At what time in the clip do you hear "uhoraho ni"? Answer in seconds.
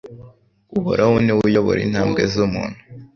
0.79-1.31